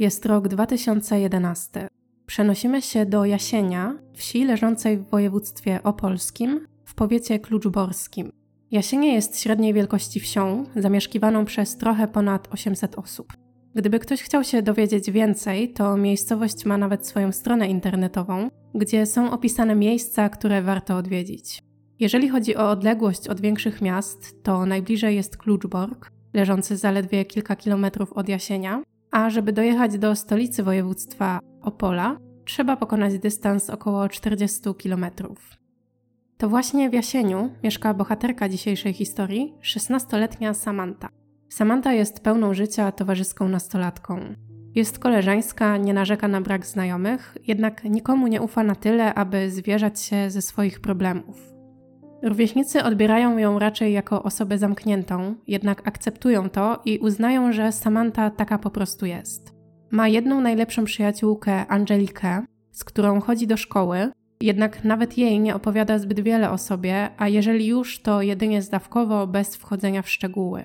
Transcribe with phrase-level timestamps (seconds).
[0.00, 1.88] Jest rok 2011.
[2.26, 8.32] Przenosimy się do Jasienia, wsi leżącej w województwie opolskim, w powiecie kluczborskim.
[8.70, 13.32] Jasienie jest średniej wielkości wsią, zamieszkiwaną przez trochę ponad 800 osób.
[13.74, 19.30] Gdyby ktoś chciał się dowiedzieć więcej, to miejscowość ma nawet swoją stronę internetową, gdzie są
[19.30, 21.62] opisane miejsca, które warto odwiedzić.
[21.98, 28.12] Jeżeli chodzi o odległość od większych miast, to najbliżej jest Kluczbork, leżący zaledwie kilka kilometrów
[28.12, 35.50] od Jasienia, a żeby dojechać do stolicy województwa Opola, trzeba pokonać dystans około 40 kilometrów.
[36.38, 41.08] To właśnie w Jasieniu mieszka bohaterka dzisiejszej historii, 16-letnia Samantha.
[41.48, 44.20] Samantha jest pełną życia towarzyską nastolatką.
[44.74, 50.00] Jest koleżeńska, nie narzeka na brak znajomych, jednak nikomu nie ufa na tyle, aby zwierzać
[50.00, 51.59] się ze swoich problemów.
[52.22, 58.58] Rówieśnicy odbierają ją raczej jako osobę zamkniętą, jednak akceptują to i uznają, że Samantha taka
[58.58, 59.54] po prostu jest.
[59.90, 65.98] Ma jedną najlepszą przyjaciółkę, Angelikę, z którą chodzi do szkoły, jednak nawet jej nie opowiada
[65.98, 70.64] zbyt wiele o sobie, a jeżeli już, to jedynie zdawkowo, bez wchodzenia w szczegóły.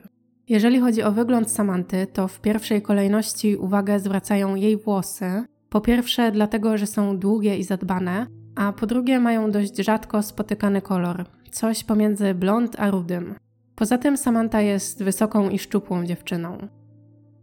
[0.49, 5.43] Jeżeli chodzi o wygląd Samanty, to w pierwszej kolejności uwagę zwracają jej włosy.
[5.69, 10.81] Po pierwsze, dlatego, że są długie i zadbane, a po drugie, mają dość rzadko spotykany
[10.81, 11.25] kolor
[11.55, 13.35] coś pomiędzy blond a rudym.
[13.75, 16.57] Poza tym Samantha jest wysoką i szczupłą dziewczyną.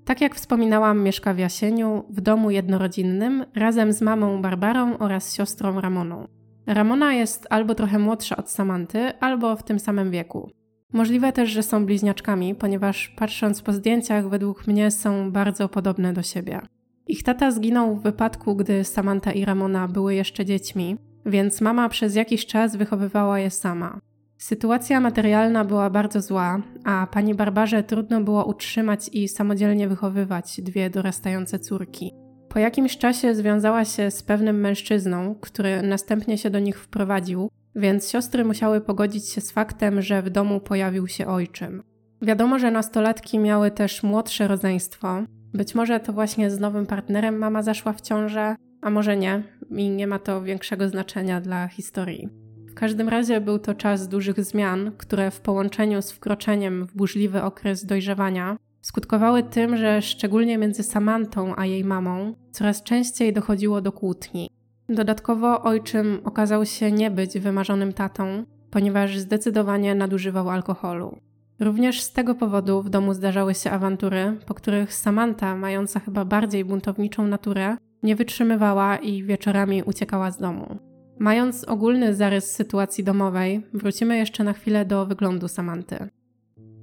[0.05, 5.81] Tak jak wspominałam, mieszka w Jasieniu, w domu jednorodzinnym, razem z mamą Barbarą oraz siostrą
[5.81, 6.29] Ramoną.
[6.67, 10.51] Ramona jest albo trochę młodsza od Samanty, albo w tym samym wieku.
[10.93, 16.23] Możliwe też, że są bliźniaczkami, ponieważ patrząc po zdjęciach, według mnie są bardzo podobne do
[16.23, 16.61] siebie.
[17.07, 22.15] Ich tata zginął w wypadku, gdy Samantha i Ramona były jeszcze dziećmi, więc mama przez
[22.15, 24.01] jakiś czas wychowywała je sama.
[24.39, 30.91] Sytuacja materialna była bardzo zła, a pani Barbarze trudno było utrzymać i samodzielnie wychowywać dwie
[30.91, 32.13] dorastające córki.
[32.49, 38.11] Po jakimś czasie związała się z pewnym mężczyzną, który następnie się do nich wprowadził, więc
[38.11, 41.83] siostry musiały pogodzić się z faktem, że w domu pojawił się ojczym.
[42.23, 45.23] Wiadomo, że nastolatki miały też młodsze rodzeństwo.
[45.55, 49.91] Być może to właśnie z nowym partnerem mama zaszła w ciążę, a może nie, i
[49.91, 52.29] nie ma to większego znaczenia dla historii.
[52.69, 57.43] W każdym razie był to czas dużych zmian, które w połączeniu z wkroczeniem w burzliwy
[57.43, 63.93] okres dojrzewania skutkowały tym, że szczególnie między Samantą a jej mamą coraz częściej dochodziło do
[63.93, 64.51] kłótni.
[64.89, 71.19] Dodatkowo ojczym okazał się nie być wymarzonym tatą, ponieważ zdecydowanie nadużywał alkoholu.
[71.61, 76.65] Również z tego powodu w domu zdarzały się awantury, po których Samantha, mająca chyba bardziej
[76.65, 80.79] buntowniczą naturę, nie wytrzymywała i wieczorami uciekała z domu.
[81.19, 86.09] Mając ogólny zarys sytuacji domowej, wrócimy jeszcze na chwilę do wyglądu Samanty.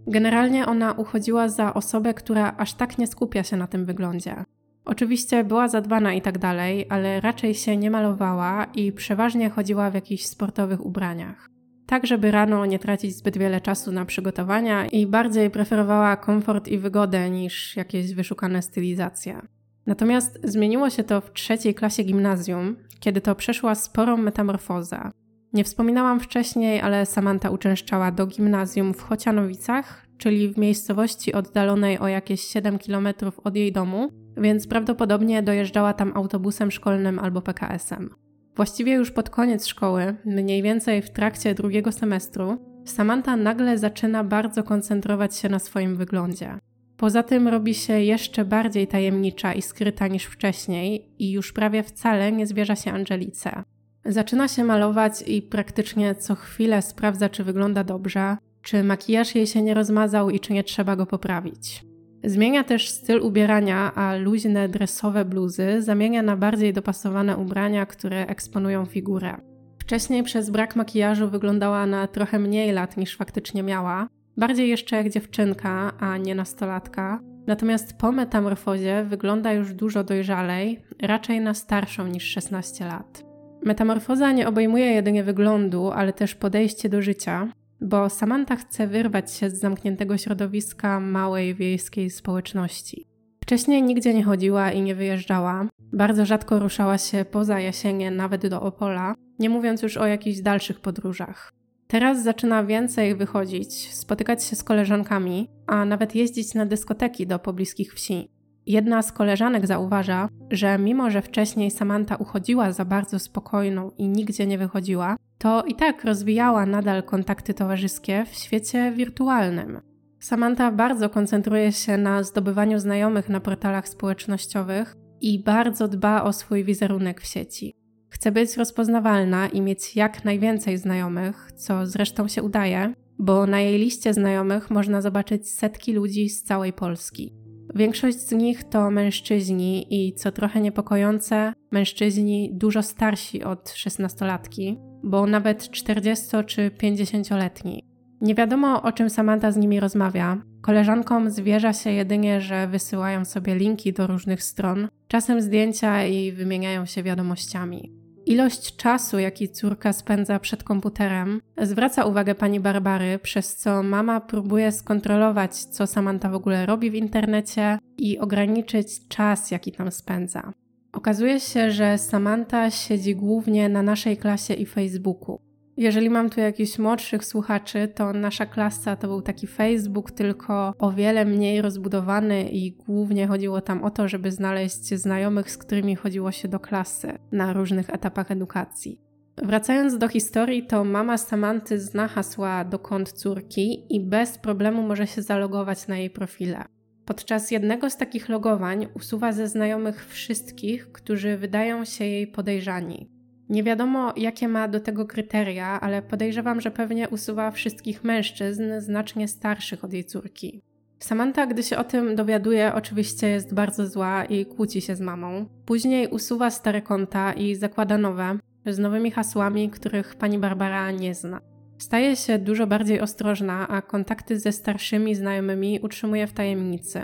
[0.08, 4.44] Generalnie ona uchodziła za osobę, która aż tak nie skupia się na tym wyglądzie.
[4.86, 9.94] Oczywiście była zadbana i tak dalej, ale raczej się nie malowała i przeważnie chodziła w
[9.94, 11.50] jakichś sportowych ubraniach.
[11.90, 16.78] Tak, żeby rano nie tracić zbyt wiele czasu na przygotowania i bardziej preferowała komfort i
[16.78, 19.42] wygodę niż jakieś wyszukane stylizacje.
[19.86, 25.12] Natomiast zmieniło się to w trzeciej klasie gimnazjum, kiedy to przeszła sporą metamorfozę.
[25.54, 32.08] Nie wspominałam wcześniej, ale Samantha uczęszczała do gimnazjum w Chocianowicach, czyli w miejscowości oddalonej o
[32.08, 33.08] jakieś 7 km
[33.44, 38.29] od jej domu, więc prawdopodobnie dojeżdżała tam autobusem szkolnym albo PKS-em.
[38.60, 44.64] Właściwie już pod koniec szkoły, mniej więcej w trakcie drugiego semestru, Samantha nagle zaczyna bardzo
[44.64, 46.60] koncentrować się na swoim wyglądzie.
[46.98, 52.32] Poza tym robi się jeszcze bardziej tajemnicza i skryta niż wcześniej i już prawie wcale
[52.32, 53.64] nie zwierza się Angelice.
[54.06, 59.62] Zaczyna się malować i praktycznie co chwilę sprawdza, czy wygląda dobrze, czy makijaż jej się
[59.62, 61.89] nie rozmazał i czy nie trzeba go poprawić.
[62.24, 68.86] Zmienia też styl ubierania, a luźne dresowe bluzy zamienia na bardziej dopasowane ubrania, które eksponują
[68.86, 69.38] figurę.
[69.80, 74.08] Wcześniej przez brak makijażu wyglądała na trochę mniej lat niż faktycznie miała,
[74.38, 77.20] bardziej jeszcze jak dziewczynka, a nie nastolatka.
[77.48, 83.24] Natomiast po metamorfozie wygląda już dużo dojrzalej, raczej na starszą niż 16 lat.
[83.64, 87.48] Metamorfoza nie obejmuje jedynie wyglądu, ale też podejście do życia,
[87.82, 93.06] bo Samantha chce wyrwać się z zamkniętego środowiska małej wiejskiej społeczności.
[93.44, 98.62] Wcześniej nigdzie nie chodziła i nie wyjeżdżała, bardzo rzadko ruszała się poza jesienię, nawet do
[98.62, 101.54] Opola, nie mówiąc już o jakichś dalszych podróżach.
[101.88, 107.94] Teraz zaczyna więcej wychodzić, spotykać się z koleżankami, a nawet jeździć na dyskoteki do pobliskich
[107.94, 108.30] wsi.
[108.66, 114.48] Jedna z koleżanek zauważa, że mimo, że wcześniej Samantha uchodziła za bardzo spokojną i nigdzie
[114.48, 119.82] nie wychodziła, to i tak rozwijała nadal kontakty towarzyskie w świecie wirtualnym.
[120.20, 126.64] Samantha bardzo koncentruje się na zdobywaniu znajomych na portalach społecznościowych i bardzo dba o swój
[126.64, 127.74] wizerunek w sieci.
[128.10, 133.80] Chce być rozpoznawalna i mieć jak najwięcej znajomych, co zresztą się udaje, bo na jej
[133.80, 137.34] liście znajomych można zobaczyć setki ludzi z całej Polski.
[137.76, 145.26] Większość z nich to mężczyźni i co trochę niepokojące, mężczyźni dużo starsi od 16-latki, bo
[145.26, 147.84] nawet 40 czy 50-letni.
[148.22, 150.42] Nie wiadomo o czym Samantha z nimi rozmawia.
[150.62, 156.86] Koleżankom zwierza się jedynie, że wysyłają sobie linki do różnych stron, czasem zdjęcia i wymieniają
[156.86, 157.99] się wiadomościami.
[158.26, 164.72] Ilość czasu, jaki córka spędza przed komputerem, zwraca uwagę pani Barbary, przez co mama próbuje
[164.72, 170.54] skontrolować, co Samantha w ogóle robi w internecie i ograniczyć czas, jaki tam spędza.
[170.94, 175.49] Okazuje się, że Samantha siedzi głównie na naszej klasie i Facebooku.
[175.80, 180.92] Jeżeli mam tu jakichś młodszych słuchaczy, to nasza klasa to był taki Facebook, tylko o
[180.92, 186.32] wiele mniej rozbudowany i głównie chodziło tam o to, żeby znaleźć znajomych, z którymi chodziło
[186.32, 189.02] się do klasy na różnych etapach edukacji.
[189.38, 195.08] Wracając do historii, to mama Samanty zna hasła do kont córki i bez problemu może
[195.08, 196.66] się zalogować na jej profile.
[197.06, 203.19] Podczas jednego z takich logowań usuwa ze znajomych wszystkich, którzy wydają się jej podejrzani.
[203.50, 209.28] Nie wiadomo, jakie ma do tego kryteria, ale podejrzewam, że pewnie usuwa wszystkich mężczyzn znacznie
[209.28, 210.62] starszych od jej córki.
[211.00, 215.46] Samantha, gdy się o tym dowiaduje, oczywiście jest bardzo zła i kłóci się z mamą.
[215.66, 221.42] Później usuwa stare konta i zakłada nowe, z nowymi hasłami, których pani Barbara nie zna.
[221.78, 227.02] Staje się dużo bardziej ostrożna, a kontakty ze starszymi znajomymi utrzymuje w tajemnicy.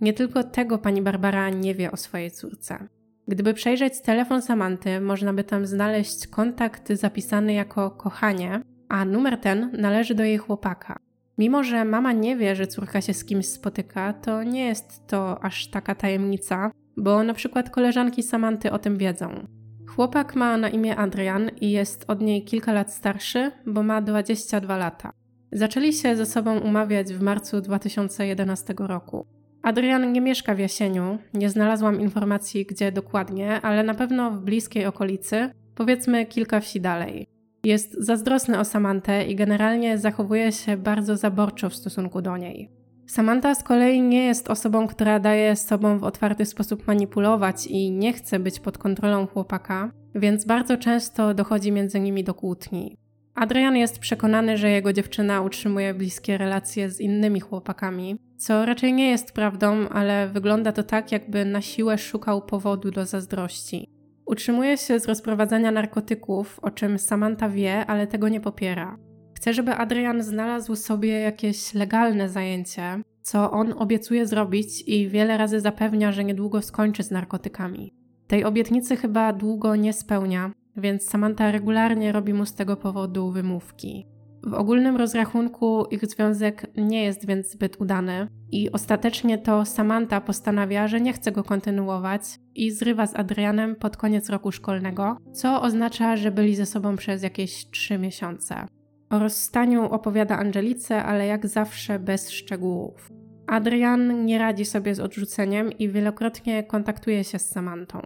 [0.00, 2.88] Nie tylko tego pani Barbara nie wie o swojej córce.
[3.28, 9.70] Gdyby przejrzeć telefon Samanty, można by tam znaleźć kontakt zapisany jako kochanie, a numer ten
[9.78, 10.98] należy do jej chłopaka.
[11.38, 15.44] Mimo, że mama nie wie, że córka się z kimś spotyka, to nie jest to
[15.44, 19.46] aż taka tajemnica, bo na przykład koleżanki Samanty o tym wiedzą.
[19.88, 24.76] Chłopak ma na imię Adrian i jest od niej kilka lat starszy, bo ma 22
[24.76, 25.12] lata.
[25.52, 29.26] Zaczęli się ze sobą umawiać w marcu 2011 roku.
[29.62, 34.86] Adrian nie mieszka w Jasieniu, nie znalazłam informacji gdzie dokładnie, ale na pewno w bliskiej
[34.86, 37.26] okolicy, powiedzmy kilka wsi dalej.
[37.64, 42.70] Jest zazdrosny o Samantę i generalnie zachowuje się bardzo zaborczo w stosunku do niej.
[43.06, 48.12] Samantha z kolei nie jest osobą, która daje sobą w otwarty sposób manipulować i nie
[48.12, 52.96] chce być pod kontrolą chłopaka, więc bardzo często dochodzi między nimi do kłótni.
[53.34, 59.10] Adrian jest przekonany, że jego dziewczyna utrzymuje bliskie relacje z innymi chłopakami, co raczej nie
[59.10, 63.88] jest prawdą, ale wygląda to tak, jakby na siłę szukał powodu do zazdrości.
[64.26, 68.98] Utrzymuje się z rozprowadzania narkotyków, o czym Samantha wie, ale tego nie popiera.
[69.34, 75.60] Chce, żeby Adrian znalazł sobie jakieś legalne zajęcie, co on obiecuje zrobić i wiele razy
[75.60, 77.94] zapewnia, że niedługo skończy z narkotykami.
[78.26, 84.06] Tej obietnicy chyba długo nie spełnia, więc Samantha regularnie robi mu z tego powodu wymówki.
[84.46, 90.88] W ogólnym rozrachunku ich związek nie jest więc zbyt udany i ostatecznie to Samantha postanawia,
[90.88, 92.22] że nie chce go kontynuować
[92.54, 97.22] i zrywa z Adrianem pod koniec roku szkolnego, co oznacza, że byli ze sobą przez
[97.22, 98.66] jakieś trzy miesiące.
[99.10, 103.12] O rozstaniu opowiada Angelice, ale jak zawsze bez szczegółów.
[103.46, 108.00] Adrian nie radzi sobie z odrzuceniem i wielokrotnie kontaktuje się z Samantą.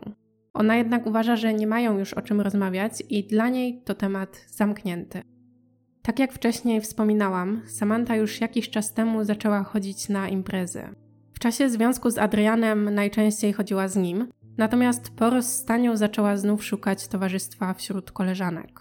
[0.57, 4.45] Ona jednak uważa, że nie mają już o czym rozmawiać i dla niej to temat
[4.49, 5.23] zamknięty.
[6.03, 10.83] Tak jak wcześniej wspominałam, Samantha już jakiś czas temu zaczęła chodzić na imprezy.
[11.33, 17.09] W czasie związku z Adrianem najczęściej chodziła z nim, natomiast po rozstaniu zaczęła znów szukać
[17.09, 18.81] towarzystwa wśród koleżanek.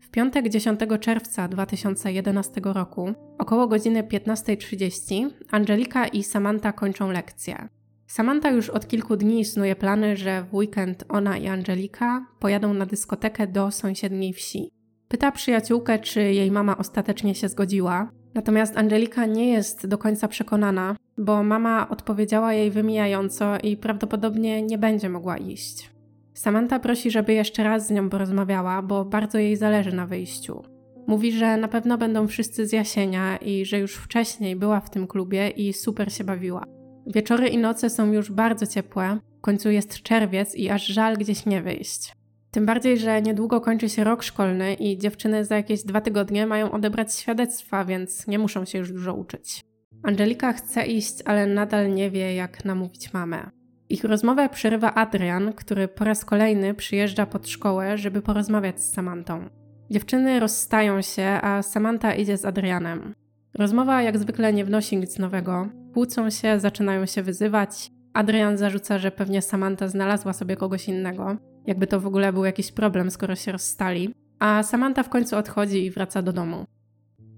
[0.00, 7.68] W piątek 10 czerwca 2011 roku, około godziny 15.30, Angelika i Samantha kończą lekcję.
[8.06, 12.86] Samantha już od kilku dni snuje plany, że w weekend ona i Angelika pojadą na
[12.86, 14.70] dyskotekę do sąsiedniej wsi.
[15.08, 20.96] Pyta przyjaciółkę, czy jej mama ostatecznie się zgodziła, natomiast Angelika nie jest do końca przekonana,
[21.18, 25.92] bo mama odpowiedziała jej wymijająco i prawdopodobnie nie będzie mogła iść.
[26.34, 30.62] Samantha prosi, żeby jeszcze raz z nią porozmawiała, bo bardzo jej zależy na wyjściu.
[31.06, 35.06] Mówi, że na pewno będą wszyscy z Jasienia i że już wcześniej była w tym
[35.06, 36.81] klubie i super się bawiła.
[37.06, 41.46] Wieczory i noce są już bardzo ciepłe, w końcu jest czerwiec i aż żal gdzieś
[41.46, 42.12] nie wyjść.
[42.50, 46.70] Tym bardziej, że niedługo kończy się rok szkolny i dziewczyny za jakieś dwa tygodnie mają
[46.70, 49.60] odebrać świadectwa, więc nie muszą się już dużo uczyć.
[50.02, 53.50] Angelika chce iść, ale nadal nie wie, jak namówić mamę.
[53.88, 59.48] Ich rozmowę przerywa Adrian, który po raz kolejny przyjeżdża pod szkołę, żeby porozmawiać z Samantą.
[59.90, 63.14] Dziewczyny rozstają się, a Samantha idzie z Adrianem.
[63.54, 65.68] Rozmowa jak zwykle nie wnosi nic nowego.
[65.94, 67.90] Kłócą się, zaczynają się wyzywać.
[68.12, 71.36] Adrian zarzuca, że pewnie Samantha znalazła sobie kogoś innego.
[71.66, 74.14] Jakby to w ogóle był jakiś problem, skoro się rozstali.
[74.38, 76.64] A Samantha w końcu odchodzi i wraca do domu.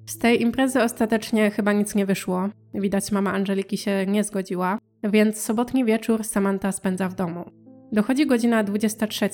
[0.06, 2.48] Z tej imprezy ostatecznie chyba nic nie wyszło.
[2.74, 7.44] Widać, mama Angeliki się nie zgodziła, więc sobotni wieczór Samantha spędza w domu.
[7.92, 9.28] Dochodzi godzina 23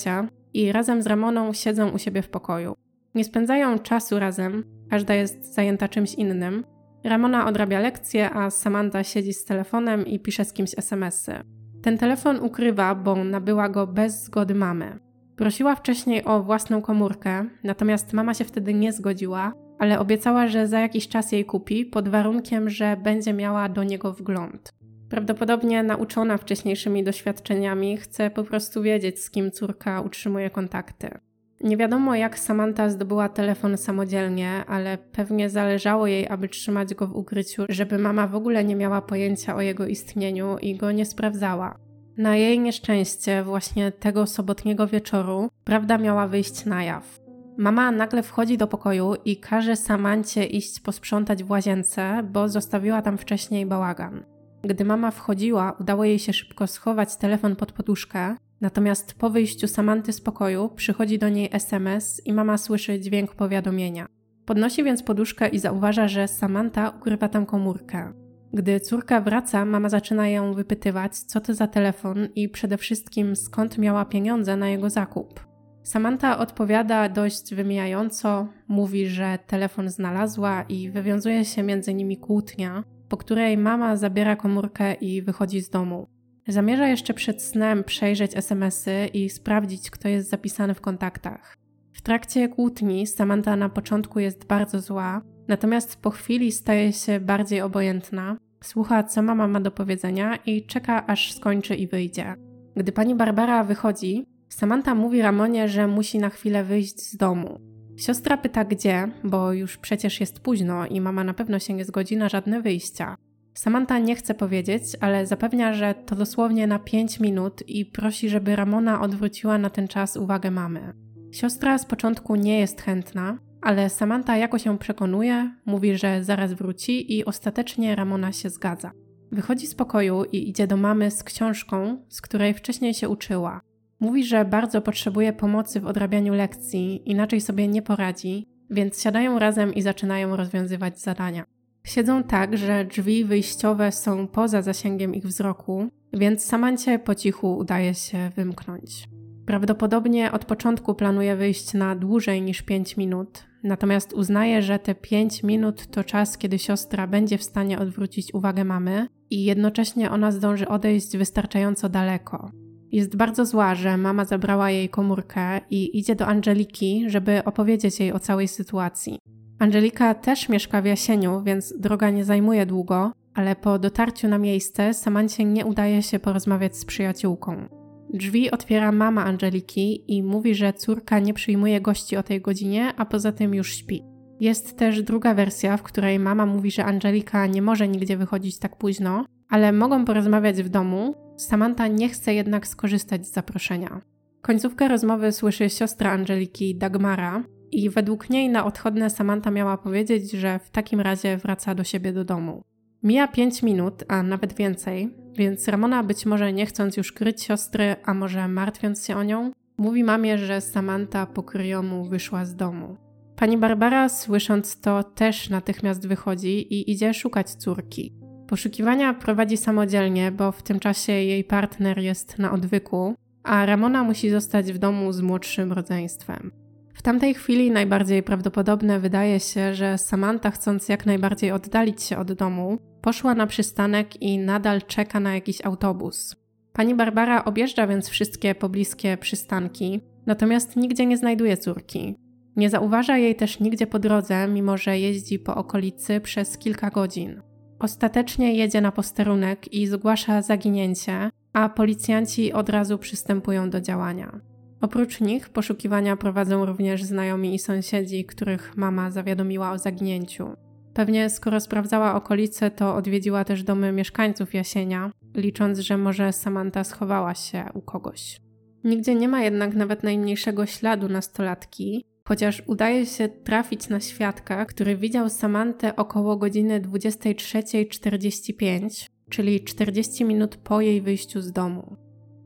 [0.54, 2.74] i razem z Ramoną siedzą u siebie w pokoju.
[3.14, 6.64] Nie spędzają czasu razem, każda jest zajęta czymś innym.
[7.04, 11.34] Ramona odrabia lekcje, a Samantha siedzi z telefonem i pisze z kimś SMSy.
[11.82, 14.98] Ten telefon ukrywa, bo nabyła go bez zgody mamy.
[15.36, 20.80] Prosiła wcześniej o własną komórkę, natomiast mama się wtedy nie zgodziła, ale obiecała, że za
[20.80, 24.72] jakiś czas jej kupi, pod warunkiem, że będzie miała do niego wgląd.
[25.08, 31.18] Prawdopodobnie nauczona wcześniejszymi doświadczeniami, chce po prostu wiedzieć, z kim córka utrzymuje kontakty.
[31.60, 37.16] Nie wiadomo, jak Samantha zdobyła telefon samodzielnie, ale pewnie zależało jej, aby trzymać go w
[37.16, 41.78] ukryciu, żeby mama w ogóle nie miała pojęcia o jego istnieniu i go nie sprawdzała.
[42.16, 47.20] Na jej nieszczęście, właśnie tego sobotniego wieczoru, prawda miała wyjść na jaw.
[47.56, 53.18] Mama nagle wchodzi do pokoju i każe Samancie iść posprzątać w łazience, bo zostawiła tam
[53.18, 54.24] wcześniej bałagan.
[54.62, 60.12] Gdy mama wchodziła, udało jej się szybko schować telefon pod poduszkę, natomiast po wyjściu Samanty
[60.12, 64.06] z pokoju przychodzi do niej SMS i mama słyszy dźwięk powiadomienia.
[64.44, 68.12] Podnosi więc poduszkę i zauważa, że Samanta ukrywa tam komórkę.
[68.52, 73.78] Gdy córka wraca, mama zaczyna ją wypytywać, co to za telefon i przede wszystkim skąd
[73.78, 75.50] miała pieniądze na jego zakup.
[75.82, 83.16] Samantha odpowiada dość wymijająco, mówi, że telefon znalazła i wywiązuje się między nimi kłótnia, po
[83.16, 86.06] której mama zabiera komórkę i wychodzi z domu.
[86.50, 91.56] Zamierza jeszcze przed snem przejrzeć SMSy i sprawdzić, kto jest zapisany w kontaktach.
[91.92, 97.60] W trakcie kłótni Samantha na początku jest bardzo zła, natomiast po chwili staje się bardziej
[97.60, 102.34] obojętna, słucha, co mama ma do powiedzenia i czeka, aż skończy i wyjdzie.
[102.76, 107.60] Gdy pani Barbara wychodzi, Samantha mówi Ramonie, że musi na chwilę wyjść z domu.
[107.96, 112.16] Siostra pyta gdzie, bo już przecież jest późno i mama na pewno się nie zgodzi
[112.16, 113.16] na żadne wyjścia.
[113.54, 118.56] Samantha nie chce powiedzieć, ale zapewnia, że to dosłownie na 5 minut i prosi, żeby
[118.56, 120.92] Ramona odwróciła na ten czas uwagę mamy.
[121.32, 127.16] Siostra z początku nie jest chętna, ale Samantha jakoś ją przekonuje, mówi, że zaraz wróci
[127.16, 128.92] i ostatecznie Ramona się zgadza.
[129.32, 133.60] Wychodzi z pokoju i idzie do mamy z książką, z której wcześniej się uczyła.
[134.00, 139.74] Mówi, że bardzo potrzebuje pomocy w odrabianiu lekcji, inaczej sobie nie poradzi, więc siadają razem
[139.74, 141.44] i zaczynają rozwiązywać zadania.
[141.84, 147.94] Siedzą tak, że drzwi wyjściowe są poza zasięgiem ich wzroku, więc Samancie po cichu udaje
[147.94, 149.08] się wymknąć.
[149.46, 155.42] Prawdopodobnie od początku planuje wyjść na dłużej niż 5 minut, natomiast uznaje, że te 5
[155.42, 160.68] minut to czas, kiedy siostra będzie w stanie odwrócić uwagę mamy i jednocześnie ona zdąży
[160.68, 162.50] odejść wystarczająco daleko.
[162.92, 168.12] Jest bardzo zła, że mama zabrała jej komórkę i idzie do Angeliki, żeby opowiedzieć jej
[168.12, 169.18] o całej sytuacji.
[169.60, 174.94] Angelika też mieszka w Jasieniu, więc droga nie zajmuje długo, ale po dotarciu na miejsce
[174.94, 177.68] Samancie nie udaje się porozmawiać z przyjaciółką.
[178.14, 183.04] Drzwi otwiera mama Angeliki i mówi, że córka nie przyjmuje gości o tej godzinie, a
[183.04, 184.04] poza tym już śpi.
[184.40, 188.76] Jest też druga wersja, w której mama mówi, że Angelika nie może nigdzie wychodzić tak
[188.76, 191.14] późno, ale mogą porozmawiać w domu.
[191.36, 194.00] Samantha nie chce jednak skorzystać z zaproszenia.
[194.42, 200.58] Końcówkę rozmowy słyszy siostra Angeliki, Dagmara, i według niej na odchodne Samantha miała powiedzieć, że
[200.58, 202.62] w takim razie wraca do siebie do domu.
[203.02, 207.96] Mija 5 minut, a nawet więcej, więc Ramona być może nie chcąc już kryć siostry,
[208.04, 212.96] a może martwiąc się o nią, mówi mamie, że Samantha po kryjomu wyszła z domu.
[213.36, 218.14] Pani Barbara, słysząc to, też natychmiast wychodzi i idzie szukać córki.
[218.46, 224.30] Poszukiwania prowadzi samodzielnie, bo w tym czasie jej partner jest na odwyku, a Ramona musi
[224.30, 226.59] zostać w domu z młodszym rodzeństwem.
[226.94, 232.32] W tamtej chwili najbardziej prawdopodobne wydaje się, że Samantha, chcąc jak najbardziej oddalić się od
[232.32, 236.36] domu, poszła na przystanek i nadal czeka na jakiś autobus.
[236.72, 242.16] Pani Barbara objeżdża więc wszystkie pobliskie przystanki, natomiast nigdzie nie znajduje córki.
[242.56, 247.42] Nie zauważa jej też nigdzie po drodze, mimo że jeździ po okolicy przez kilka godzin.
[247.78, 254.40] Ostatecznie jedzie na posterunek i zgłasza zaginięcie, a policjanci od razu przystępują do działania.
[254.80, 260.50] Oprócz nich poszukiwania prowadzą również znajomi i sąsiedzi, których mama zawiadomiła o zaginięciu.
[260.94, 267.34] Pewnie skoro sprawdzała okolice, to odwiedziła też domy mieszkańców Jasienia, licząc, że może Samantha schowała
[267.34, 268.40] się u kogoś.
[268.84, 274.96] Nigdzie nie ma jednak nawet najmniejszego śladu nastolatki, chociaż udaje się trafić na świadka, który
[274.96, 281.96] widział Samantę około godziny 23.45, czyli 40 minut po jej wyjściu z domu.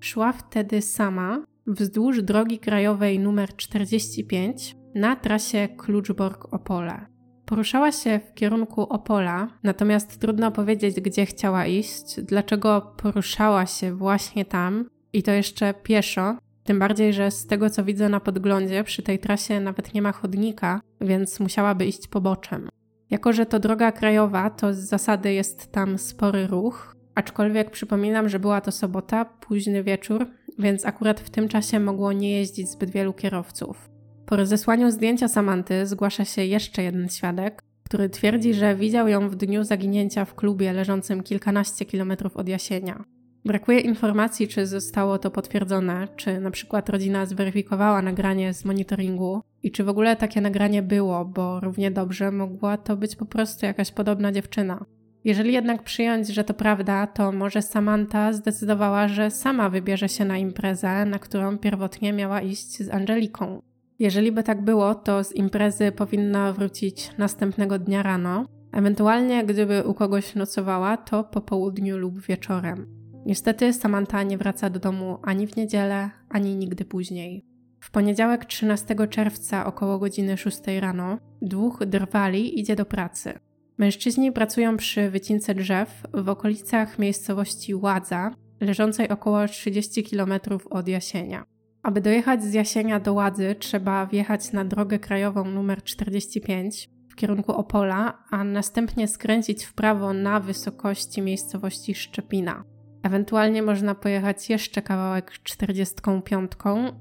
[0.01, 7.07] Szła wtedy sama wzdłuż drogi krajowej numer 45 na trasie Kluczbork-Opole.
[7.47, 14.45] Poruszała się w kierunku Opola, natomiast trudno powiedzieć, gdzie chciała iść, dlaczego poruszała się właśnie
[14.45, 19.03] tam i to jeszcze pieszo, tym bardziej, że z tego co widzę na podglądzie, przy
[19.03, 22.69] tej trasie nawet nie ma chodnika, więc musiałaby iść poboczem.
[23.11, 28.39] Jako, że to droga krajowa, to z zasady jest tam spory ruch, aczkolwiek przypominam, że
[28.39, 30.27] była to sobota, późny wieczór,
[30.59, 33.91] więc akurat w tym czasie mogło nie jeździć zbyt wielu kierowców.
[34.27, 39.37] Po rozesłaniu zdjęcia Samanty zgłasza się jeszcze jeden świadek, który twierdzi, że widział ją w
[39.37, 43.05] dniu zaginięcia w klubie leżącym kilkanaście kilometrów od Jasienia.
[43.45, 49.71] Brakuje informacji, czy zostało to potwierdzone, czy na przykład rodzina zweryfikowała nagranie z monitoringu i
[49.71, 53.91] czy w ogóle takie nagranie było, bo równie dobrze mogła to być po prostu jakaś
[53.91, 54.85] podobna dziewczyna.
[55.25, 60.39] Jeżeli jednak przyjąć, że to prawda, to może Samantha zdecydowała, że sama wybierze się na
[60.39, 63.63] imprezę, na którą pierwotnie miała iść z Angeliką.
[63.99, 69.95] Jeżeli by tak było, to z imprezy powinna wrócić następnego dnia rano, ewentualnie gdyby u
[69.95, 72.87] kogoś nocowała, to po południu lub wieczorem.
[73.27, 77.45] Niestety Samantha nie wraca do domu ani w niedzielę, ani nigdy później.
[77.81, 83.39] W poniedziałek 13 czerwca około godziny 6 rano dwóch drwali idzie do pracy.
[83.79, 90.33] Mężczyźni pracują przy wycince drzew w okolicach miejscowości Ładza, leżącej około 30 km
[90.71, 91.45] od Jasienia.
[91.83, 97.53] Aby dojechać z Jasienia do Ładzy, trzeba wjechać na drogę krajową numer 45 w kierunku
[97.53, 102.65] Opola, a następnie skręcić w prawo na wysokości miejscowości Szczepina.
[103.03, 106.53] Ewentualnie można pojechać jeszcze kawałek 45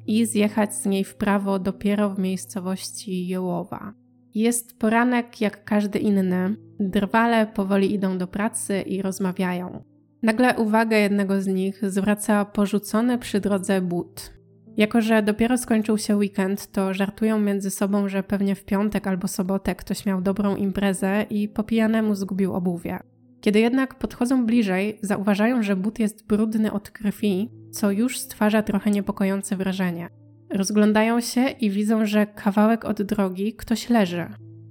[0.08, 3.94] i zjechać z niej w prawo dopiero w miejscowości Jołowa.
[4.36, 6.56] Jest poranek jak każdy inny.
[6.80, 9.84] Drwale powoli idą do pracy i rozmawiają.
[10.24, 14.34] Nagle uwagę jednego z nich zwraca porzucony przy drodze but.
[14.78, 19.28] Jako, że dopiero skończył się weekend, to żartują między sobą, że pewnie w piątek albo
[19.28, 23.00] sobotę ktoś miał dobrą imprezę i po pijanemu zgubił obuwie.
[23.42, 28.92] Kiedy jednak podchodzą bliżej, zauważają, że but jest brudny od krwi, co już stwarza trochę
[28.92, 30.10] niepokojące wrażenie.
[30.54, 34.26] Rozglądają się i widzą, że kawałek od drogi ktoś leży.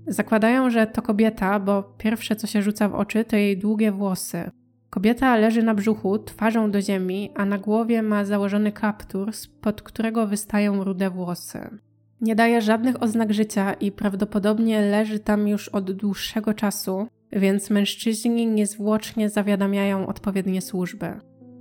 [0.06, 4.50] Zakładają, że to kobieta, bo pierwsze co się rzuca w oczy to jej długie włosy.
[4.90, 10.26] Kobieta leży na brzuchu, twarzą do ziemi, a na głowie ma założony kaptur, spod którego
[10.26, 11.78] wystają rude włosy.
[12.20, 18.46] Nie daje żadnych oznak życia i prawdopodobnie leży tam już od dłuższego czasu, więc mężczyźni
[18.46, 21.06] niezwłocznie zawiadamiają odpowiednie służby.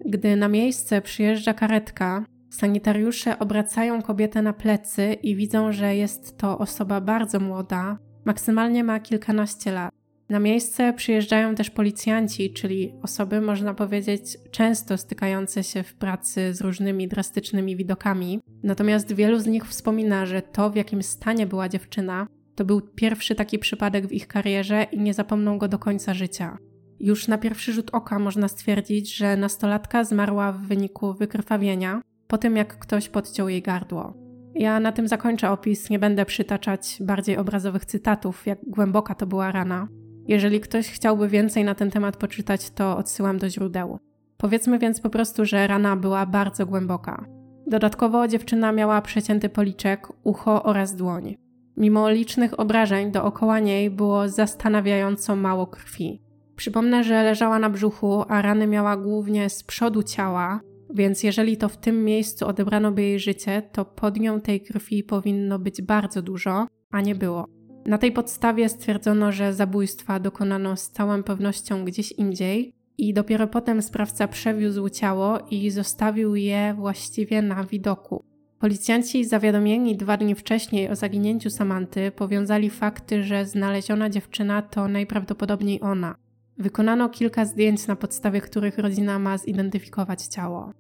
[0.06, 6.58] Gdy na miejsce przyjeżdża karetka, sanitariusze obracają kobietę na plecy i widzą, że jest to
[6.58, 9.92] osoba bardzo młoda, maksymalnie ma kilkanaście lat.
[10.30, 16.62] Na miejsce przyjeżdżają też policjanci, czyli osoby, można powiedzieć, często stykające się w pracy z
[16.62, 18.40] różnymi drastycznymi widokami.
[18.64, 23.36] Natomiast wielu z nich wspomina, że to, w jakim stanie była dziewczyna, to był pierwszy
[23.36, 26.58] taki przypadek w ich karierze i nie zapomną go do końca życia.
[27.00, 32.56] Już na pierwszy rzut oka można stwierdzić, że nastolatka zmarła w wyniku wykrwawienia po tym,
[32.56, 34.14] jak ktoś podciął jej gardło.
[34.56, 39.52] Ja na tym zakończę opis, nie będę przytaczać bardziej obrazowych cytatów, jak głęboka to była
[39.52, 39.88] rana.
[40.28, 44.00] Jeżeli ktoś chciałby więcej na ten temat poczytać, to odsyłam do źródeł.
[44.38, 47.26] Powiedzmy więc po prostu, że rana była bardzo głęboka.
[47.68, 51.36] Dodatkowo dziewczyna miała przecięty policzek, ucho oraz dłoń.
[51.78, 56.22] Mimo licznych obrażeń dookoła niej było zastanawiająco mało krwi.
[56.56, 60.60] Przypomnę, że leżała na brzuchu, a rany miała głównie z przodu ciała,
[60.94, 65.04] więc jeżeli to w tym miejscu odebrano by jej życie, to pod nią tej krwi
[65.04, 67.46] powinno być bardzo dużo, a nie było.
[67.86, 73.82] Na tej podstawie stwierdzono, że zabójstwa dokonano z całą pewnością gdzieś indziej i dopiero potem
[73.82, 78.24] sprawca przewiózł ciało i zostawił je właściwie na widoku.
[78.60, 85.82] Policjanci zawiadomieni dwa dni wcześniej o zaginięciu Samanty powiązali fakty, że znaleziona dziewczyna to najprawdopodobniej
[85.82, 86.16] ona.
[86.58, 90.72] Wykonano kilka zdjęć, na podstawie których rodzina ma zidentyfikować ciało.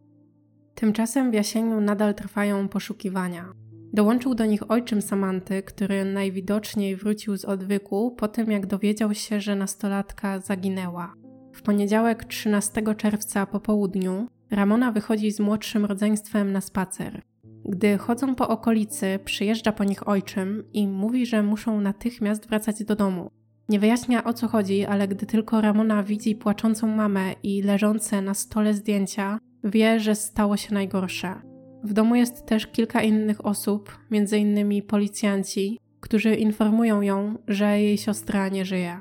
[0.75, 3.53] Tymczasem w Jasieniu nadal trwają poszukiwania.
[3.93, 9.41] Dołączył do nich ojczym Samanty, który najwidoczniej wrócił z odwyku po tym, jak dowiedział się,
[9.41, 11.13] że nastolatka zaginęła.
[11.53, 17.21] W poniedziałek 13 czerwca po południu Ramona wychodzi z młodszym rodzeństwem na spacer.
[17.65, 22.95] Gdy chodzą po okolicy, przyjeżdża po nich ojczym i mówi, że muszą natychmiast wracać do
[22.95, 23.31] domu.
[23.69, 28.34] Nie wyjaśnia o co chodzi, ale gdy tylko Ramona widzi płaczącą mamę i leżące na
[28.34, 31.41] stole zdjęcia, wie, że stało się najgorsze.
[31.84, 34.82] W domu jest też kilka innych osób, m.in.
[34.82, 39.00] policjanci, którzy informują ją, że jej siostra nie żyje.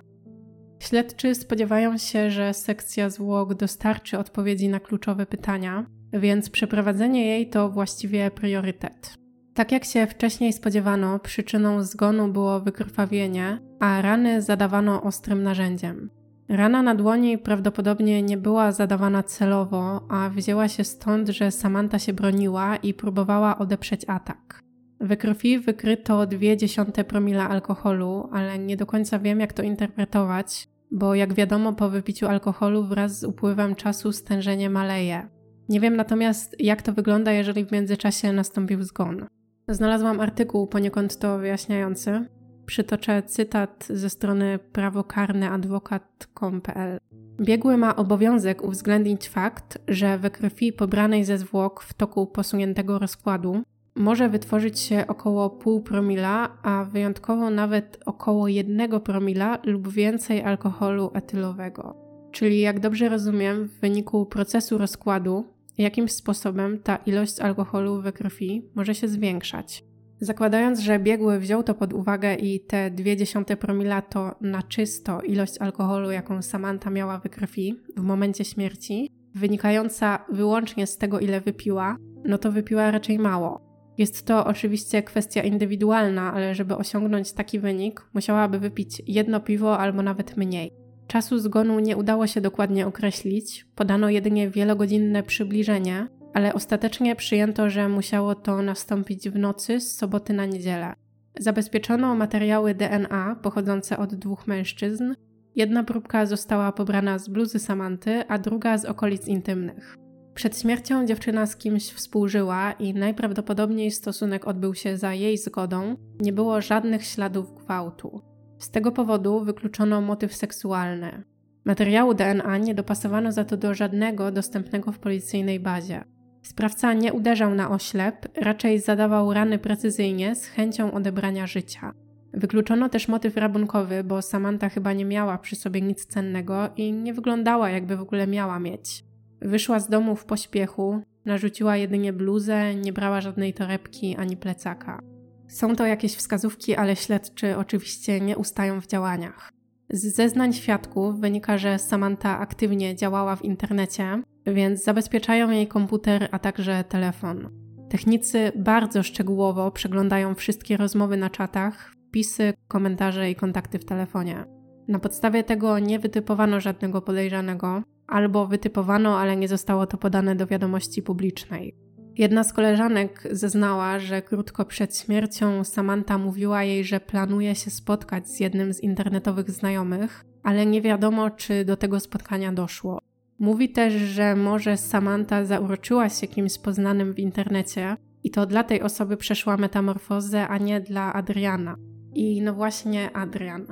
[0.79, 7.69] Śledczy spodziewają się, że sekcja zwłok dostarczy odpowiedzi na kluczowe pytania, więc przeprowadzenie jej to
[7.69, 9.15] właściwie priorytet.
[9.55, 16.11] Tak jak się wcześniej spodziewano, przyczyną zgonu było wykrwawienie, a rany zadawano ostrym narzędziem.
[16.51, 22.13] Rana na dłoni prawdopodobnie nie była zadawana celowo, a wzięła się stąd, że Samantha się
[22.13, 24.61] broniła i próbowała odeprzeć atak.
[25.01, 31.15] We krwi wykryto 0,2 promila alkoholu, ale nie do końca wiem, jak to interpretować, bo
[31.15, 35.29] jak wiadomo, po wypiciu alkoholu wraz z upływem czasu stężenie maleje.
[35.69, 39.27] Nie wiem natomiast, jak to wygląda, jeżeli w międzyczasie nastąpił zgon.
[39.69, 42.40] Znalazłam artykuł poniekąd to wyjaśniający.
[42.71, 46.99] Przytoczę cytat ze strony prawokarnyadwokat.com.pl.
[47.41, 53.63] Biegły ma obowiązek uwzględnić fakt, że we krwi pobranej ze zwłok w toku posuniętego rozkładu
[53.95, 61.11] może wytworzyć się około pół promila, a wyjątkowo nawet około jednego promila lub więcej alkoholu
[61.15, 61.97] etylowego.
[62.33, 65.45] Czyli jak dobrze rozumiem, w wyniku procesu rozkładu
[65.79, 69.90] jakimś sposobem ta ilość alkoholu we krwi może się zwiększać.
[70.21, 75.59] Zakładając, że biegły wziął to pod uwagę i te 0,2 promila to na czysto ilość
[75.59, 81.97] alkoholu, jaką Samantha miała we krwi w momencie śmierci, wynikająca wyłącznie z tego, ile wypiła,
[82.25, 83.61] no to wypiła raczej mało.
[83.99, 90.03] Jest to oczywiście kwestia indywidualna, ale żeby osiągnąć taki wynik, musiałaby wypić jedno piwo albo
[90.03, 90.73] nawet mniej.
[91.07, 97.89] Czasu zgonu nie udało się dokładnie określić, podano jedynie wielogodzinne przybliżenie, ale ostatecznie przyjęto, że
[97.89, 100.93] musiało to nastąpić w nocy z soboty na niedzielę.
[101.39, 105.15] Zabezpieczono materiały DNA pochodzące od dwóch mężczyzn.
[105.57, 109.97] Jedna próbka została pobrana z bluzy Samanty, a druga z okolic intymnych.
[110.35, 115.97] Przed śmiercią dziewczyna z kimś współżyła i najprawdopodobniej stosunek odbył się za jej zgodą.
[116.21, 118.21] Nie było żadnych śladów gwałtu.
[118.59, 121.23] Z tego powodu wykluczono motyw seksualny.
[121.65, 126.05] Materiału DNA nie dopasowano za to do żadnego dostępnego w policyjnej bazie.
[126.43, 131.93] Sprawca nie uderzał na oślep, raczej zadawał rany precyzyjnie z chęcią odebrania życia.
[132.33, 137.15] Wykluczono też motyw rabunkowy, bo Samantha chyba nie miała przy sobie nic cennego i nie
[137.15, 139.05] wyglądała, jakby w ogóle miała mieć.
[139.41, 145.01] Wyszła z domu w pośpiechu, narzuciła jedynie bluzę, nie brała żadnej torebki ani plecaka.
[145.49, 149.53] Są to jakieś wskazówki, ale śledczy oczywiście nie ustają w działaniach.
[149.91, 154.23] Z zeznań świadków wynika, że Samantha aktywnie działała w internecie,
[154.55, 157.51] więc zabezpieczają jej komputer, a także telefon.
[157.89, 164.45] Technicy bardzo szczegółowo przeglądają wszystkie rozmowy na czatach, wpisy, komentarze i kontakty w telefonie.
[164.89, 170.47] Na podstawie tego nie wytypowano żadnego podejrzanego, albo wytypowano, ale nie zostało to podane do
[170.47, 171.77] wiadomości publicznej.
[172.17, 178.29] Jedna z koleżanek zeznała, że krótko przed śmiercią Samantha mówiła jej, że planuje się spotkać
[178.29, 182.99] z jednym z internetowych znajomych, ale nie wiadomo, czy do tego spotkania doszło.
[183.41, 188.83] Mówi też, że może Samantha zauroczyła się kimś poznanym w internecie i to dla tej
[188.83, 191.77] osoby przeszła metamorfozę, a nie dla Adriana.
[192.15, 193.67] I no właśnie Adrian.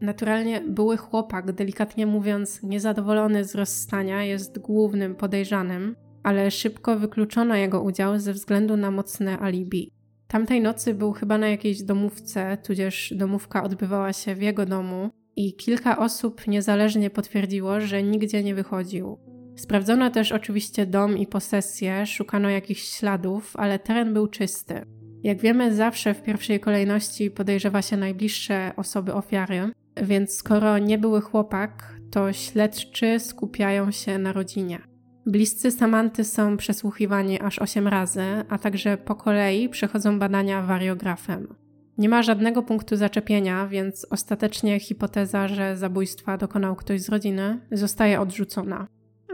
[0.00, 7.82] Naturalnie były chłopak, delikatnie mówiąc, niezadowolony z rozstania, jest głównym podejrzanym, ale szybko wykluczono jego
[7.82, 9.90] udział ze względu na mocne alibi.
[10.28, 15.54] Tamtej nocy był chyba na jakiejś domówce, tudzież domówka odbywała się w jego domu i
[15.54, 19.18] kilka osób niezależnie potwierdziło, że nigdzie nie wychodził.
[19.56, 24.86] Sprawdzono też oczywiście dom i posesję, szukano jakichś śladów, ale teren był czysty.
[25.22, 29.70] Jak wiemy, zawsze w pierwszej kolejności podejrzewa się najbliższe osoby ofiary,
[30.02, 34.78] więc skoro nie były chłopak, to śledczy skupiają się na rodzinie.
[35.26, 41.63] Bliscy Samanty są przesłuchiwani aż 8 razy, a także po kolei przechodzą badania wariografem.
[41.98, 48.20] Nie ma żadnego punktu zaczepienia, więc ostatecznie hipoteza, że zabójstwa dokonał ktoś z rodziny, zostaje
[48.20, 48.86] odrzucona.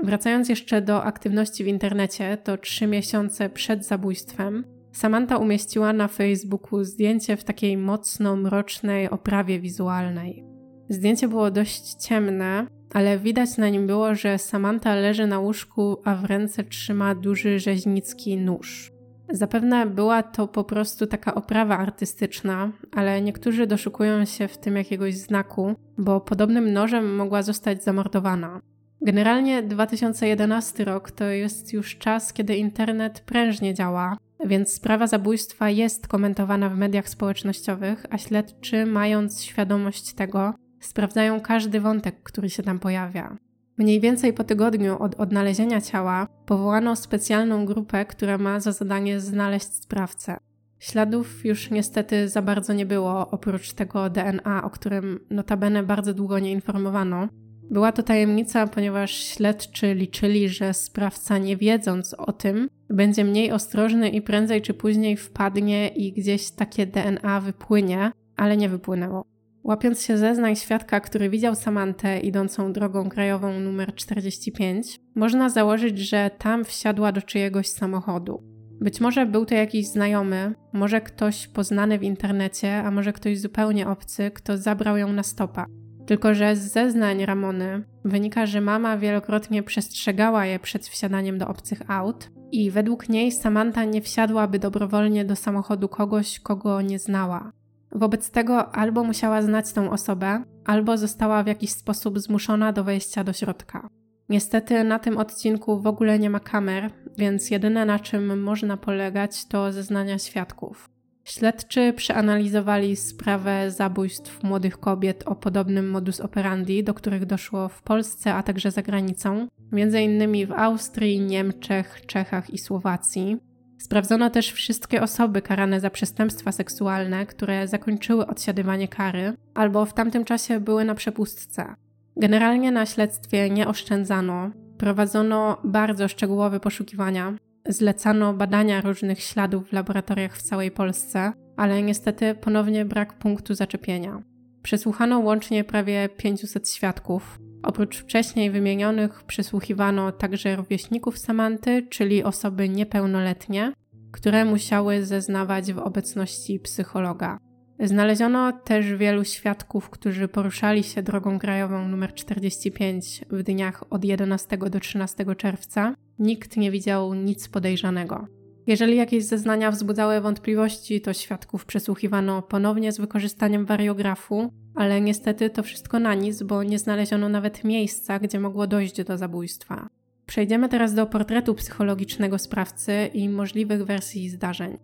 [0.02, 6.84] Wracając jeszcze do aktywności w internecie, to trzy miesiące przed zabójstwem Samantha umieściła na Facebooku
[6.84, 10.44] zdjęcie w takiej mocno mrocznej oprawie wizualnej.
[10.88, 16.14] Zdjęcie było dość ciemne, ale widać na nim było, że Samantha leży na łóżku, a
[16.14, 18.92] w ręce trzyma duży rzeźnicki nóż.
[19.32, 25.14] Zapewne była to po prostu taka oprawa artystyczna, ale niektórzy doszukują się w tym jakiegoś
[25.14, 28.60] znaku, bo podobnym nożem mogła zostać zamordowana.
[29.02, 34.16] Generalnie 2011 rok to jest już czas, kiedy internet prężnie działa,
[34.46, 41.80] więc sprawa zabójstwa jest komentowana w mediach społecznościowych, a śledczy, mając świadomość tego, sprawdzają każdy
[41.80, 43.36] wątek, który się tam pojawia.
[43.80, 49.74] Mniej więcej po tygodniu od odnalezienia ciała powołano specjalną grupę, która ma za zadanie znaleźć
[49.74, 50.36] sprawcę.
[50.78, 56.38] Śladów już niestety za bardzo nie było, oprócz tego DNA, o którym notabene bardzo długo
[56.38, 57.28] nie informowano.
[57.70, 64.08] Była to tajemnica, ponieważ śledczy liczyli, że sprawca, nie wiedząc o tym, będzie mniej ostrożny
[64.08, 69.24] i prędzej czy później wpadnie i gdzieś takie DNA wypłynie, ale nie wypłynęło.
[69.64, 76.30] Łapiąc się zeznań świadka, który widział Samantę idącą drogą krajową nr 45, można założyć, że
[76.38, 78.42] tam wsiadła do czyjegoś samochodu.
[78.80, 83.88] Być może był to jakiś znajomy, może ktoś poznany w internecie, a może ktoś zupełnie
[83.88, 85.66] obcy, kto zabrał ją na stopa.
[86.06, 91.90] Tylko, że z zeznań Ramony wynika, że mama wielokrotnie przestrzegała je przed wsiadaniem do obcych
[91.90, 97.52] aut i według niej Samantha nie wsiadłaby dobrowolnie do samochodu kogoś, kogo nie znała.
[97.92, 103.24] Wobec tego albo musiała znać tą osobę, albo została w jakiś sposób zmuszona do wejścia
[103.24, 103.88] do środka.
[104.28, 109.46] Niestety na tym odcinku w ogóle nie ma kamer, więc jedyne na czym można polegać
[109.46, 110.88] to zeznania świadków.
[111.24, 118.34] Śledczy przeanalizowali sprawę zabójstw młodych kobiet o podobnym modus operandi, do których doszło w Polsce,
[118.34, 120.46] a także za granicą, m.in.
[120.46, 123.36] w Austrii, Niemczech, Czechach i Słowacji.
[123.80, 130.24] Sprawdzono też wszystkie osoby karane za przestępstwa seksualne, które zakończyły odsiadywanie kary albo w tamtym
[130.24, 131.74] czasie były na przepustce.
[132.16, 137.32] Generalnie na śledztwie nie oszczędzano, prowadzono bardzo szczegółowe poszukiwania,
[137.68, 144.22] zlecano badania różnych śladów w laboratoriach w całej Polsce, ale niestety ponownie brak punktu zaczepienia.
[144.62, 147.38] Przesłuchano łącznie prawie 500 świadków.
[147.62, 153.72] Oprócz wcześniej wymienionych przesłuchiwano także rówieśników Samanty, czyli osoby niepełnoletnie,
[154.12, 157.38] które musiały zeznawać w obecności psychologa.
[157.80, 164.58] Znaleziono też wielu świadków, którzy poruszali się drogą krajową nr 45 w dniach od 11
[164.58, 165.94] do 13 czerwca.
[166.18, 168.39] Nikt nie widział nic podejrzanego.
[168.70, 175.62] Jeżeli jakieś zeznania wzbudzały wątpliwości, to świadków przesłuchiwano ponownie z wykorzystaniem wariografu, ale niestety to
[175.62, 179.88] wszystko na nic, bo nie znaleziono nawet miejsca, gdzie mogło dojść do zabójstwa.
[180.26, 184.78] Przejdziemy teraz do portretu psychologicznego sprawcy i możliwych wersji zdarzeń.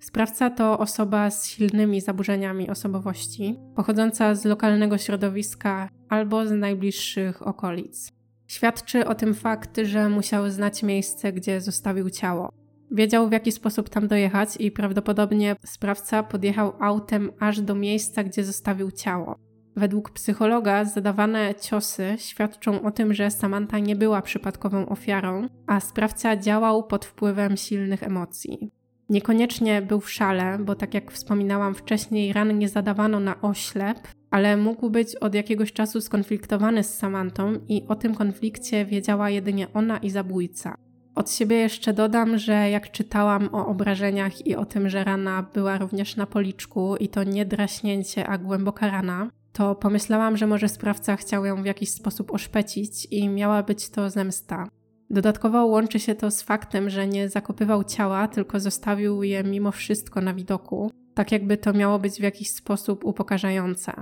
[0.00, 8.12] Sprawca to osoba z silnymi zaburzeniami osobowości, pochodząca z lokalnego środowiska albo z najbliższych okolic.
[8.46, 12.61] Świadczy o tym fakt, że musiał znać miejsce, gdzie zostawił ciało.
[12.92, 18.44] Wiedział, w jaki sposób tam dojechać, i prawdopodobnie sprawca podjechał autem aż do miejsca, gdzie
[18.44, 19.36] zostawił ciało.
[19.76, 26.36] Według psychologa zadawane ciosy świadczą o tym, że Samantha nie była przypadkową ofiarą, a sprawca
[26.36, 28.70] działał pod wpływem silnych emocji.
[29.08, 33.98] Niekoniecznie był w szale, bo tak jak wspominałam wcześniej, ran nie zadawano na oślep,
[34.30, 39.72] ale mógł być od jakiegoś czasu skonfliktowany z Samantą i o tym konflikcie wiedziała jedynie
[39.72, 40.74] ona i zabójca.
[41.14, 45.78] Od siebie jeszcze dodam, że jak czytałam o obrażeniach i o tym, że rana była
[45.78, 51.16] również na policzku i to nie draśnięcie, a głęboka rana, to pomyślałam, że może sprawca
[51.16, 54.68] chciał ją w jakiś sposób oszpecić i miała być to zemsta.
[55.10, 60.20] Dodatkowo łączy się to z faktem, że nie zakopywał ciała, tylko zostawił je mimo wszystko
[60.20, 63.92] na widoku, tak jakby to miało być w jakiś sposób upokarzające.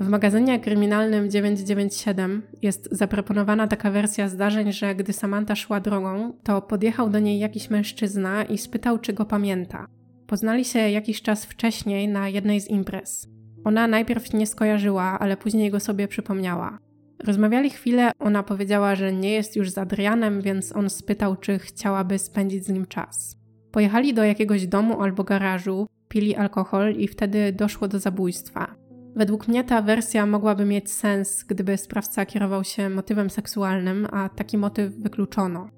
[0.00, 6.62] W magazynie kryminalnym 997 jest zaproponowana taka wersja zdarzeń, że gdy Samantha szła drogą, to
[6.62, 9.86] podjechał do niej jakiś mężczyzna i spytał, czy go pamięta.
[10.26, 13.28] Poznali się jakiś czas wcześniej na jednej z imprez.
[13.64, 16.78] Ona najpierw nie skojarzyła, ale później go sobie przypomniała.
[17.24, 22.18] Rozmawiali chwilę, ona powiedziała, że nie jest już z Adrianem, więc on spytał, czy chciałaby
[22.18, 23.36] spędzić z nim czas.
[23.70, 28.87] Pojechali do jakiegoś domu albo garażu, pili alkohol i wtedy doszło do zabójstwa.
[29.18, 34.58] Według mnie ta wersja mogłaby mieć sens, gdyby sprawca kierował się motywem seksualnym, a taki
[34.58, 35.70] motyw wykluczono.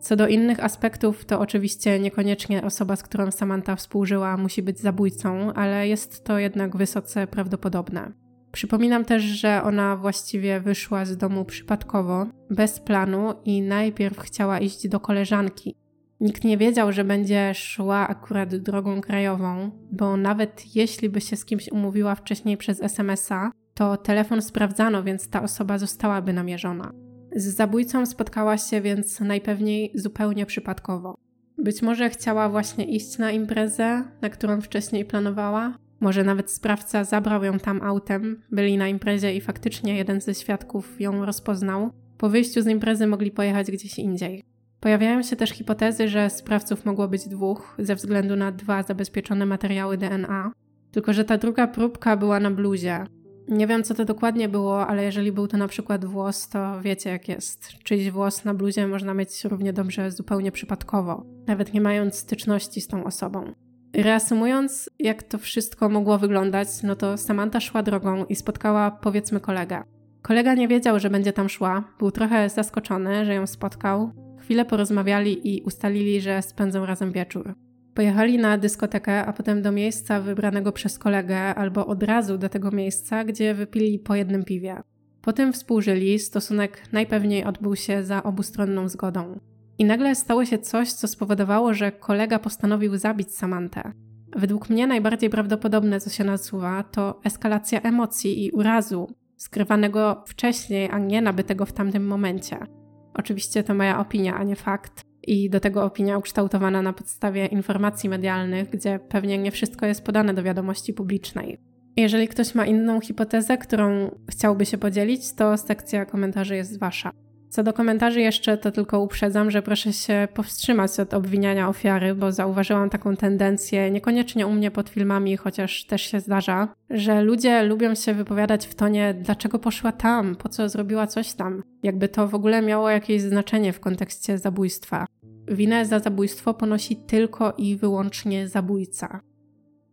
[0.00, 5.52] Co do innych aspektów, to oczywiście niekoniecznie osoba, z którą Samantha współżyła, musi być zabójcą,
[5.52, 8.12] ale jest to jednak wysoce prawdopodobne.
[8.52, 14.88] Przypominam też, że ona właściwie wyszła z domu przypadkowo, bez planu i najpierw chciała iść
[14.88, 15.81] do koleżanki.
[16.22, 21.44] Nikt nie wiedział, że będzie szła akurat drogą krajową, bo nawet jeśli by się z
[21.44, 26.92] kimś umówiła wcześniej przez SMS-a, to telefon sprawdzano, więc ta osoba zostałaby namierzona.
[27.36, 31.14] Z zabójcą spotkała się więc najpewniej zupełnie przypadkowo.
[31.58, 37.44] Być może chciała właśnie iść na imprezę, na którą wcześniej planowała, może nawet sprawca zabrał
[37.44, 41.90] ją tam autem, byli na imprezie i faktycznie jeden ze świadków ją rozpoznał.
[42.18, 44.51] Po wyjściu z imprezy mogli pojechać gdzieś indziej.
[44.82, 49.96] Pojawiają się też hipotezy, że sprawców mogło być dwóch, ze względu na dwa zabezpieczone materiały
[49.96, 50.52] DNA,
[50.90, 53.04] tylko że ta druga próbka była na bluzie.
[53.48, 57.10] Nie wiem, co to dokładnie było, ale jeżeli był to na przykład włos, to wiecie
[57.10, 57.68] jak jest.
[57.68, 62.88] Czyjś włos na bluzie można mieć równie dobrze zupełnie przypadkowo, nawet nie mając styczności z
[62.88, 63.52] tą osobą.
[63.94, 69.82] Reasumując, jak to wszystko mogło wyglądać, no to Samantha szła drogą i spotkała powiedzmy kolegę.
[70.22, 74.12] Kolega nie wiedział, że będzie tam szła, był trochę zaskoczony, że ją spotkał.
[74.42, 77.54] Chwilę porozmawiali i ustalili, że spędzą razem wieczór.
[77.94, 82.70] Pojechali na dyskotekę, a potem do miejsca wybranego przez kolegę, albo od razu do tego
[82.70, 84.76] miejsca, gdzie wypili po jednym piwie.
[85.22, 89.40] Potem współżyli, stosunek najpewniej odbył się za obustronną zgodą.
[89.78, 93.92] I nagle stało się coś, co spowodowało, że kolega postanowił zabić Samantę.
[94.36, 100.98] Według mnie najbardziej prawdopodobne, co się nasuwa, to eskalacja emocji i urazu, skrywanego wcześniej, a
[100.98, 102.81] nie nabytego w tamtym momencie.
[103.14, 105.02] Oczywiście to moja opinia, a nie fakt.
[105.26, 110.34] I do tego opinia ukształtowana na podstawie informacji medialnych, gdzie pewnie nie wszystko jest podane
[110.34, 111.58] do wiadomości publicznej.
[111.96, 117.10] Jeżeli ktoś ma inną hipotezę, którą chciałby się podzielić, to sekcja komentarzy jest wasza.
[117.52, 122.32] Co do komentarzy jeszcze, to tylko uprzedzam, że proszę się powstrzymać od obwiniania ofiary, bo
[122.32, 127.94] zauważyłam taką tendencję, niekoniecznie u mnie pod filmami, chociaż też się zdarza, że ludzie lubią
[127.94, 132.34] się wypowiadać w tonie, dlaczego poszła tam, po co zrobiła coś tam, jakby to w
[132.34, 135.06] ogóle miało jakieś znaczenie w kontekście zabójstwa.
[135.48, 139.20] Winę za zabójstwo ponosi tylko i wyłącznie zabójca.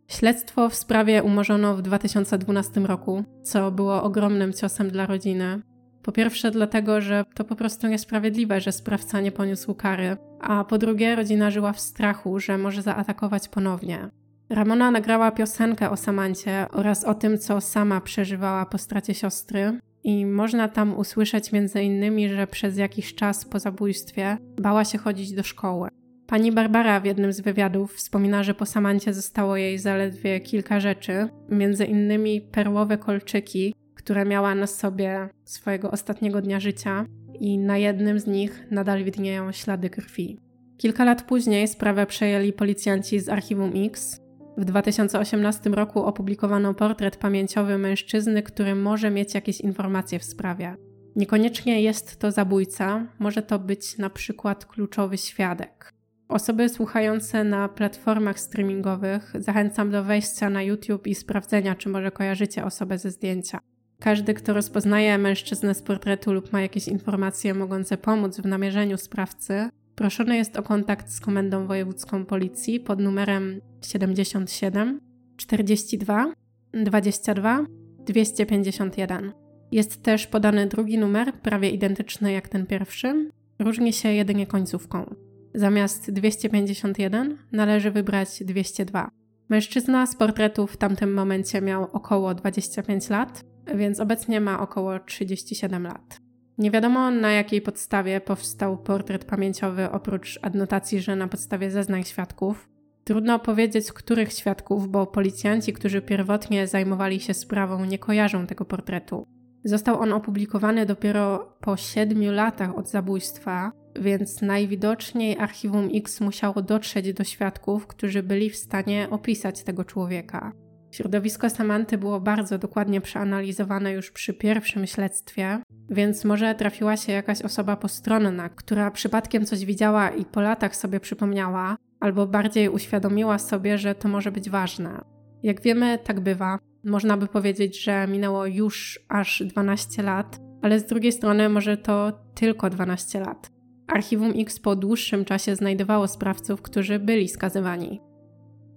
[0.08, 5.69] Śledztwo w sprawie umorzono w 2012 roku, co było ogromnym ciosem dla rodziny.
[6.02, 10.78] Po pierwsze, dlatego, że to po prostu niesprawiedliwe, że sprawca nie poniósł kary, a po
[10.78, 14.08] drugie, rodzina żyła w strachu, że może zaatakować ponownie.
[14.50, 20.26] Ramona nagrała piosenkę o Samancie oraz o tym, co sama przeżywała po stracie siostry, i
[20.26, 25.42] można tam usłyszeć między innymi, że przez jakiś czas po zabójstwie bała się chodzić do
[25.42, 25.88] szkoły.
[26.26, 31.28] Pani Barbara w jednym z wywiadów wspomina, że po Samancie zostało jej zaledwie kilka rzeczy,
[31.48, 33.74] między innymi perłowe kolczyki,
[34.10, 37.06] które miała na sobie swojego ostatniego dnia życia
[37.40, 40.38] i na jednym z nich nadal widnieją ślady krwi.
[40.76, 44.20] Kilka lat później sprawę przejęli policjanci z Archiwum X.
[44.56, 50.76] W 2018 roku opublikowano portret pamięciowy mężczyzny, który może mieć jakieś informacje w sprawie.
[51.16, 55.92] Niekoniecznie jest to zabójca, może to być na przykład kluczowy świadek.
[56.28, 62.64] Osoby słuchające na platformach streamingowych zachęcam do wejścia na YouTube i sprawdzenia, czy może kojarzycie
[62.64, 63.69] osobę ze zdjęcia.
[64.00, 69.68] Każdy, kto rozpoznaje mężczyznę z portretu lub ma jakieś informacje mogące pomóc w namierzeniu sprawcy,
[69.94, 75.00] proszony jest o kontakt z Komendą Wojewódzką Policji pod numerem 77
[75.36, 76.32] 42
[76.72, 77.66] 22
[78.06, 79.32] 251.
[79.72, 85.14] Jest też podany drugi numer, prawie identyczny jak ten pierwszy, różni się jedynie końcówką.
[85.54, 89.10] Zamiast 251 należy wybrać 202.
[89.48, 95.82] Mężczyzna z portretu w tamtym momencie miał około 25 lat, więc obecnie ma około 37
[95.82, 96.20] lat.
[96.58, 102.68] Nie wiadomo na jakiej podstawie powstał portret pamięciowy, oprócz adnotacji, że na podstawie zeznań świadków.
[103.04, 109.26] Trudno powiedzieć, których świadków, bo policjanci, którzy pierwotnie zajmowali się sprawą, nie kojarzą tego portretu.
[109.64, 117.12] Został on opublikowany dopiero po siedmiu latach od zabójstwa, więc najwidoczniej Archiwum X musiało dotrzeć
[117.12, 120.52] do świadków, którzy byli w stanie opisać tego człowieka.
[120.90, 125.58] Środowisko Samanty było bardzo dokładnie przeanalizowane już przy pierwszym śledztwie,
[125.90, 131.00] więc może trafiła się jakaś osoba postronna, która przypadkiem coś widziała i po latach sobie
[131.00, 135.00] przypomniała, albo bardziej uświadomiła sobie, że to może być ważne.
[135.42, 136.58] Jak wiemy, tak bywa.
[136.84, 142.12] Można by powiedzieć, że minęło już aż 12 lat, ale z drugiej strony może to
[142.34, 143.50] tylko 12 lat.
[143.86, 148.00] Archiwum X po dłuższym czasie znajdowało sprawców, którzy byli skazywani.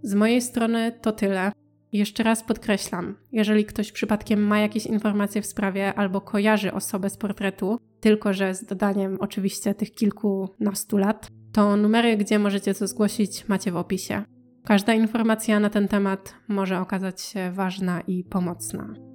[0.02, 1.52] Z mojej strony to tyle.
[1.94, 7.18] Jeszcze raz podkreślam, jeżeli ktoś przypadkiem ma jakieś informacje w sprawie albo kojarzy osobę z
[7.18, 13.48] portretu, tylko że z dodaniem oczywiście tych kilkunastu lat, to numery, gdzie możecie to zgłosić,
[13.48, 14.24] macie w opisie.
[14.66, 19.13] Każda informacja na ten temat może okazać się ważna i pomocna.